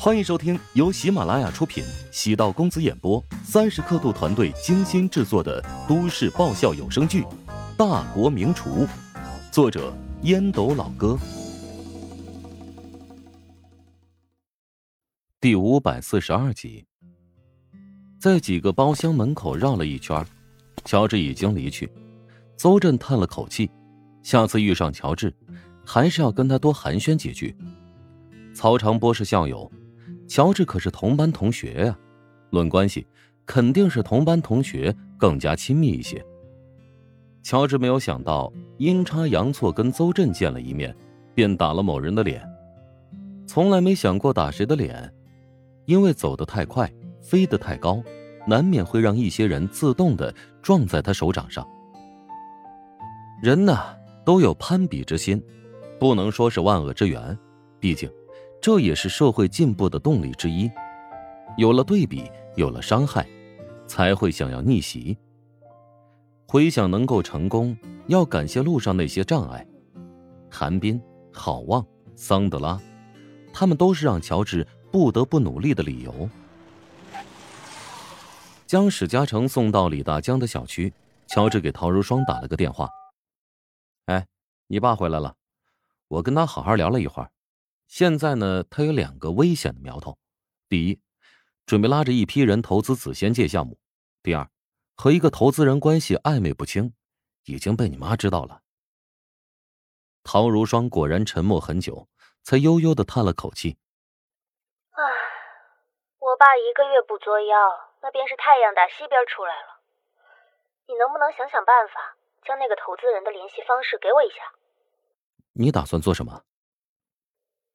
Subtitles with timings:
[0.00, 7.22] 欢迎收听由喜马拉雅出品、喜道公子演播、三十刻度团队精心制作的都市爆笑有声剧
[7.76, 8.86] 《大国名厨》，
[9.50, 9.92] 作者
[10.22, 11.18] 烟斗老哥，
[15.40, 16.86] 第五百四十二集。
[18.20, 20.24] 在几个包厢门口绕了一圈，
[20.84, 21.90] 乔治已经离去。
[22.56, 23.68] 邹震叹了口气，
[24.22, 25.34] 下次遇上乔治，
[25.84, 27.56] 还是要跟他多寒暄几句。
[28.54, 29.68] 曹长波是校友。
[30.28, 31.98] 乔治可是同班同学呀，
[32.50, 33.06] 论关系，
[33.46, 36.22] 肯定是同班同学更加亲密一些。
[37.42, 40.94] 乔治没有想到，阴差阳错跟邹震见了一面，
[41.34, 42.46] 便打了某人的脸。
[43.46, 45.10] 从来没想过打谁的脸，
[45.86, 48.02] 因为走得太快，飞得太高，
[48.46, 51.66] 难免会让一些人自动的撞在他手掌上。
[53.42, 53.78] 人呢，
[54.26, 55.42] 都有攀比之心，
[55.98, 57.36] 不能说是万恶之源，
[57.80, 58.10] 毕竟。
[58.60, 60.70] 这也是社会进步的动力之一。
[61.56, 63.26] 有了对比，有了伤害，
[63.86, 65.16] 才会想要逆袭。
[66.46, 69.66] 回想能够成功，要感谢路上那些障碍：
[70.50, 71.00] 韩冰、
[71.32, 71.84] 郝望、
[72.16, 72.80] 桑德拉，
[73.52, 76.28] 他们都是让乔治不得不努力的理由。
[78.66, 80.92] 将史嘉诚送到李大江的小区，
[81.26, 82.88] 乔治给陶如霜打了个电话
[84.06, 84.26] ：“哎，
[84.66, 85.34] 你爸回来了，
[86.08, 87.30] 我跟他好好聊了一会儿。”
[87.88, 90.18] 现在呢，他有两个危险的苗头：
[90.68, 91.00] 第一，
[91.64, 93.76] 准备拉着一批人投资紫仙界项目；
[94.22, 94.46] 第二，
[94.94, 96.92] 和一个投资人关系暧昧不清，
[97.46, 98.60] 已经被你妈知道了。
[100.22, 102.06] 陶如霜果然沉默很久，
[102.44, 103.78] 才悠悠的叹了口气
[104.92, 105.02] ：“唉，
[106.18, 107.56] 我爸一个月不作妖，
[108.02, 109.80] 那便是太阳打西边出来了。
[110.86, 114.52] 你能不能想想办法，将那个投资人的联系方式给我一下？”
[115.56, 116.44] 你打算做什么？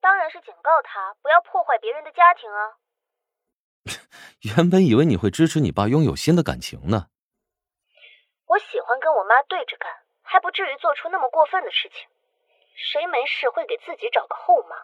[0.00, 2.78] 当然是警告他不要破坏别人的家庭啊！
[4.42, 7.08] 原本以为你会支持你爸拥有新的感情呢。
[8.46, 9.90] 我喜欢跟我妈对着干，
[10.22, 12.08] 还不至于做出那么过分的事情。
[12.74, 14.76] 谁没事会给自己找个后妈？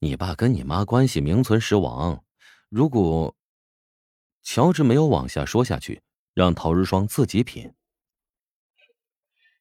[0.00, 2.22] 你爸跟你妈关系名存实亡。
[2.68, 3.34] 如果
[4.42, 6.02] 乔治没有往下说下去，
[6.34, 7.74] 让陶如霜自己品。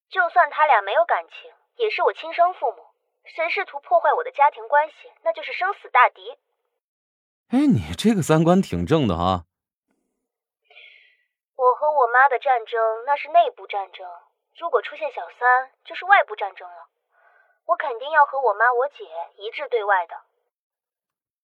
[0.09, 2.92] 就算他俩没有感情，也是我亲生父母。
[3.25, 6.37] 谁试图破坏我的家庭关系，那就是生死大敌。
[7.49, 9.45] 哎，你这个三观挺正的啊。
[11.55, 14.05] 我和我妈的战争那是内部战争，
[14.59, 16.89] 如果出现小三，就是外部战争了。
[17.65, 19.05] 我肯定要和我妈、我姐
[19.37, 20.15] 一致对外的。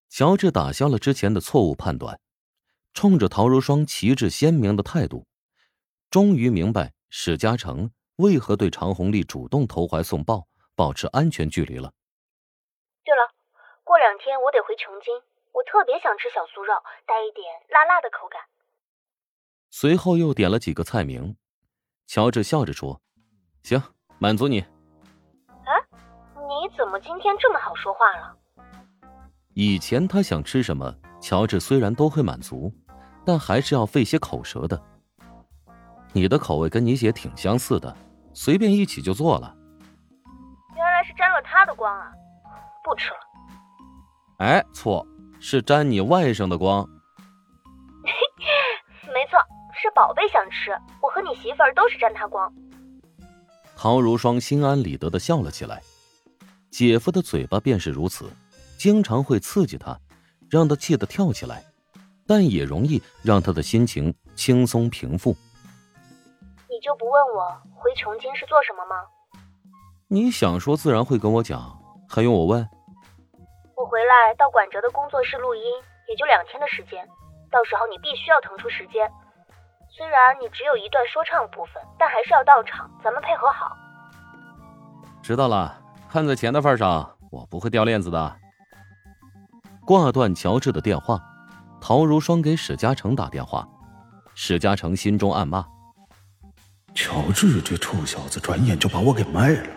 [0.08, 2.20] 乔治打消了之前的错误判断，
[2.92, 5.26] 冲着陶如霜旗帜鲜明的态度，
[6.10, 10.46] 终于明白史嘉诚为何对常红丽主动投怀送抱。
[10.80, 11.92] 保持安全距离了。
[13.04, 13.34] 对了，
[13.84, 15.12] 过两天我得回琼京，
[15.52, 16.72] 我特别想吃小酥肉，
[17.04, 18.40] 带一点辣辣的口感。
[19.68, 21.36] 随后又点了几个菜名，
[22.06, 23.02] 乔治笑着说
[23.62, 23.82] ：“行，
[24.18, 24.60] 满足你。”
[25.68, 25.76] 啊，
[26.48, 28.34] 你怎么今天这么好说话了？
[29.52, 32.72] 以前他想吃什么，乔治虽然都会满足，
[33.26, 34.82] 但还是要费些口舌的。
[36.14, 37.94] 你的口味跟你姐挺相似的，
[38.32, 39.58] 随便一起就做了。
[41.60, 42.10] 他的光啊！
[42.82, 43.18] 不吃了。
[44.38, 45.06] 哎，错，
[45.40, 46.88] 是沾你外甥的光。
[49.12, 49.38] 没错，
[49.74, 50.70] 是宝贝想吃。
[51.02, 52.50] 我和你媳妇儿都是沾他光。
[53.76, 55.82] 陶如霜心安理得的笑了起来。
[56.70, 58.30] 姐夫的嘴巴便是如此，
[58.78, 60.00] 经常会刺激他，
[60.48, 61.62] 让他气得跳起来，
[62.26, 65.36] 但也容易让他的心情轻松平复。
[66.70, 68.96] 你就不问我回琼京是做什么吗？
[70.12, 71.78] 你想说，自然会跟我讲，
[72.08, 72.68] 还用我问？
[73.76, 75.62] 我回来到管哲的工作室录音，
[76.08, 77.06] 也就两天的时间，
[77.48, 79.08] 到时候你必须要腾出时间。
[79.88, 83.70] 虽然你只有一段说唱部分，但还是要到场，咱们配合好。
[85.22, 88.36] 知道了，看在钱的份上，我不会掉链子的。
[89.86, 91.20] 挂断乔治的电话，
[91.80, 93.64] 陶如霜给史嘉诚打电话，
[94.34, 95.64] 史嘉诚心中暗骂：
[96.96, 99.70] 乔治这臭小子，转眼就把我给卖了。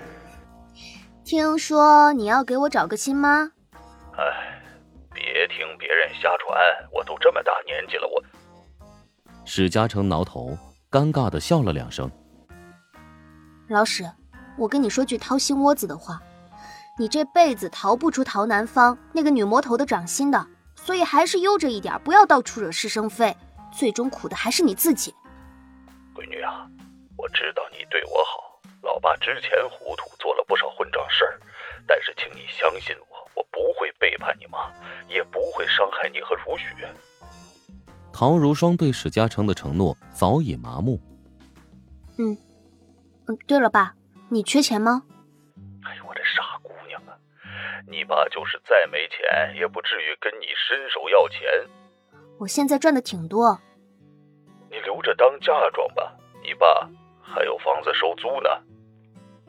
[1.24, 3.50] 听说你要给我找个亲妈？
[4.18, 4.62] 哎，
[5.14, 6.60] 别听别人瞎传，
[6.92, 8.22] 我都这么大年纪了，我。
[9.46, 10.58] 史嘉诚挠头，
[10.92, 12.12] 尴尬的笑了两声。
[13.70, 14.04] 老史，
[14.58, 16.22] 我跟你说句掏心窝子的话，
[17.00, 23.36] 你这辈子逃不出陶南方那个女魔头的掌心的，所以还是悠着一点，不要到处惹是生非，
[23.72, 25.16] 最终苦的还是你自己。
[26.14, 26.68] 闺女啊，
[27.16, 28.43] 我知道你对我好。
[29.04, 31.38] 老爸之前糊涂，做了不少混账事儿，
[31.86, 34.72] 但是请你相信我，我不会背叛你妈，
[35.10, 36.88] 也不会伤害你和如雪。
[38.14, 40.98] 陶如霜对史嘉诚的承诺早已麻木。
[42.18, 42.38] 嗯，
[43.28, 43.94] 嗯，对了，爸，
[44.30, 45.04] 你缺钱吗？
[45.84, 47.12] 哎呦，我这傻姑娘啊！
[47.86, 51.42] 你爸就是再没钱，也不至于跟你伸手要钱。
[52.40, 53.60] 我现在赚的挺多。
[54.72, 56.90] 你留着当嫁妆吧，你爸
[57.22, 58.50] 还有房子收租呢。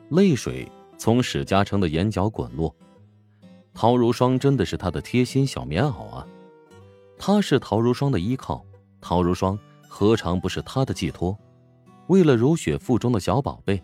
[0.09, 2.73] 泪水从史嘉诚的眼角滚落。
[3.73, 6.25] 陶如霜真的是他的贴心小棉袄啊！
[7.17, 8.65] 他是陶如霜的依靠，
[9.01, 9.57] 陶如霜
[9.89, 11.37] 何尝不是他的寄托？
[12.07, 13.81] 为了如雪腹中的小宝贝，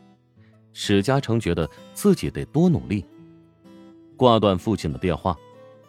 [0.74, 3.06] 史嘉诚觉得自己得多努力。
[4.16, 5.36] 挂断父亲的电话，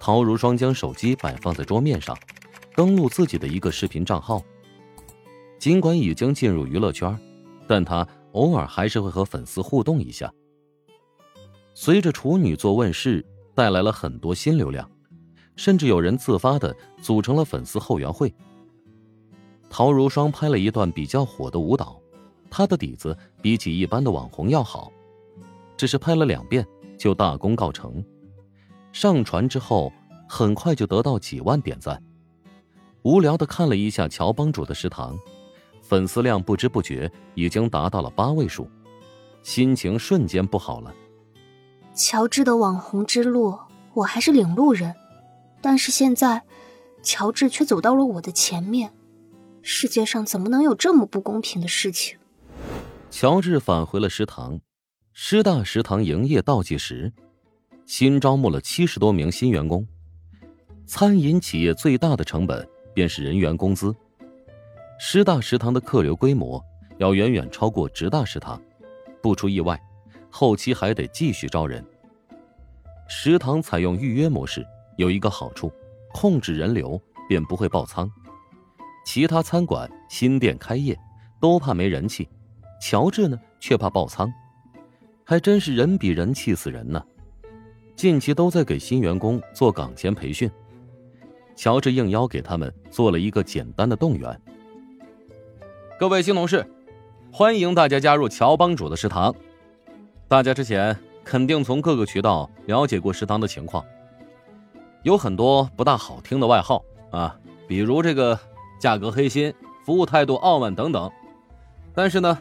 [0.00, 2.16] 陶如霜将手机摆放在桌面上，
[2.74, 4.42] 登录自己的一个视频账号。
[5.58, 7.16] 尽管已经进入娱乐圈，
[7.68, 10.32] 但他偶尔还是会和粉丝互动一下。
[11.74, 13.24] 随着处女座问世，
[13.54, 14.90] 带来了很多新流量，
[15.56, 18.32] 甚至有人自发的组成了粉丝后援会。
[19.70, 21.98] 陶如霜拍了一段比较火的舞蹈。
[22.50, 24.92] 她的底子比起一般的网红要好，
[25.74, 26.66] 只是拍了两遍
[26.98, 28.04] 就大功告成。
[28.92, 29.90] 上传之后，
[30.28, 32.02] 很快就得到几万点赞。
[33.00, 35.18] 无聊的看了一下乔帮主的食堂，
[35.92, 38.66] 粉丝量不知不觉已经达到了八位数，
[39.42, 40.90] 心情瞬间不好了。
[41.94, 43.58] 乔治的网红之路，
[43.92, 44.94] 我还是领路人，
[45.60, 46.44] 但是现在，
[47.02, 48.94] 乔治却走到了我的前面。
[49.60, 52.16] 世界上怎么能有这么不公平的事情？
[53.10, 54.60] 乔治返回了食堂，
[55.12, 57.12] 师大食堂营业倒计时，
[57.84, 59.86] 新招募了七十多名新员工。
[60.86, 63.94] 餐饮企业最大的成本便是人员工资。
[65.04, 66.64] 师大食堂的客流规模
[66.98, 68.62] 要远远超过职大食堂，
[69.20, 69.76] 不出意外，
[70.30, 71.84] 后期还得继续招人。
[73.08, 74.64] 食堂采用预约模式，
[74.96, 75.72] 有一个好处，
[76.14, 78.08] 控制人流便不会爆仓。
[79.04, 80.96] 其他餐馆新店开业，
[81.40, 82.28] 都怕没人气。
[82.80, 84.32] 乔治呢，却怕爆仓，
[85.24, 87.04] 还真是人比人气死人呢。
[87.96, 90.48] 近期都在给新员工做岗前培训，
[91.56, 94.40] 乔治应邀给他们做了一个简单的动员。
[96.02, 96.66] 各位新同事，
[97.32, 99.32] 欢迎大家加入乔帮主的食堂。
[100.26, 103.84] 大家之前肯定从各个渠道了解过食堂的情况，
[105.04, 106.82] 有很多不大好听的外号
[107.12, 107.38] 啊，
[107.68, 108.36] 比如这个
[108.80, 109.54] 价格黑心、
[109.84, 111.08] 服务态度傲慢等等。
[111.94, 112.36] 但是呢。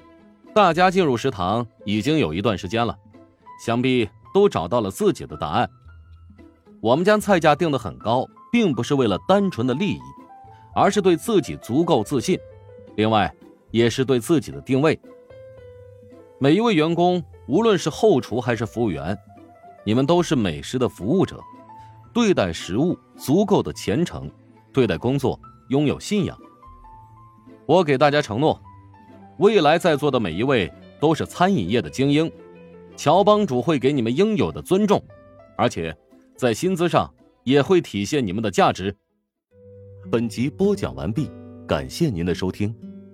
[0.55, 2.97] 大家进入食堂已经有一段时间了，
[3.63, 5.69] 想必都找到了自己的答案。
[6.81, 10.01] 我们将菜价定得很高，并不是为了单纯的利益，
[10.73, 12.39] 而是对自己足够自信，
[12.95, 13.31] 另外
[13.71, 14.99] 也是对自己的定位。
[16.39, 19.17] 每一位员工，无论是后厨还是服务员，
[19.83, 21.39] 你们都是美食的服务者，
[22.13, 24.29] 对待食物足够的虔诚，
[24.73, 25.39] 对待工作
[25.69, 26.37] 拥有信仰。
[27.65, 28.61] 我给大家承诺。
[29.37, 32.31] 未来在座的每一位都是餐饮业的精英，
[32.95, 35.03] 乔帮主会给你们应有的尊重，
[35.57, 35.95] 而且
[36.35, 37.11] 在薪资上
[37.43, 38.95] 也会体现你们的价值。
[40.11, 41.31] 本集播讲完毕，
[41.67, 42.90] 感谢您的收听。